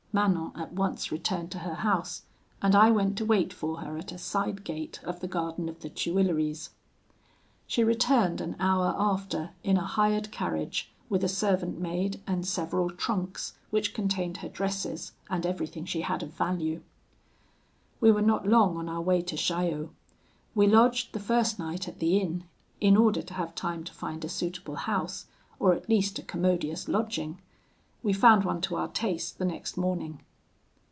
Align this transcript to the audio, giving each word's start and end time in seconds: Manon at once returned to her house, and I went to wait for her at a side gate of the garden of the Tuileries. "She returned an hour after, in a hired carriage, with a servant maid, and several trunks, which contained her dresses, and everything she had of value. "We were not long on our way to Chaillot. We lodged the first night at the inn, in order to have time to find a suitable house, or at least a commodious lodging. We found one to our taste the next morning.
Manon 0.13 0.51
at 0.55 0.73
once 0.73 1.09
returned 1.09 1.51
to 1.51 1.59
her 1.59 1.75
house, 1.75 2.23
and 2.61 2.75
I 2.75 2.91
went 2.91 3.17
to 3.17 3.23
wait 3.25 3.53
for 3.53 3.77
her 3.77 3.97
at 3.97 4.11
a 4.11 4.17
side 4.17 4.65
gate 4.65 4.99
of 5.05 5.21
the 5.21 5.27
garden 5.29 5.69
of 5.69 5.79
the 5.79 5.87
Tuileries. 5.89 6.71
"She 7.65 7.81
returned 7.81 8.41
an 8.41 8.57
hour 8.59 8.93
after, 8.97 9.51
in 9.63 9.77
a 9.77 9.85
hired 9.85 10.29
carriage, 10.29 10.91
with 11.07 11.23
a 11.23 11.29
servant 11.29 11.79
maid, 11.79 12.19
and 12.27 12.45
several 12.45 12.89
trunks, 12.89 13.53
which 13.69 13.93
contained 13.93 14.35
her 14.39 14.49
dresses, 14.49 15.13
and 15.29 15.45
everything 15.45 15.85
she 15.85 16.01
had 16.01 16.21
of 16.23 16.33
value. 16.33 16.81
"We 18.01 18.11
were 18.11 18.21
not 18.21 18.45
long 18.45 18.75
on 18.75 18.89
our 18.89 18.99
way 19.01 19.21
to 19.21 19.37
Chaillot. 19.37 19.91
We 20.53 20.67
lodged 20.67 21.13
the 21.13 21.21
first 21.21 21.57
night 21.57 21.87
at 21.87 21.99
the 21.99 22.17
inn, 22.19 22.43
in 22.81 22.97
order 22.97 23.21
to 23.21 23.33
have 23.35 23.55
time 23.55 23.85
to 23.85 23.93
find 23.93 24.25
a 24.25 24.27
suitable 24.27 24.75
house, 24.75 25.27
or 25.57 25.73
at 25.73 25.87
least 25.87 26.19
a 26.19 26.23
commodious 26.23 26.89
lodging. 26.89 27.39
We 28.03 28.13
found 28.13 28.45
one 28.45 28.61
to 28.61 28.77
our 28.77 28.87
taste 28.87 29.37
the 29.37 29.45
next 29.45 29.77
morning. 29.77 30.21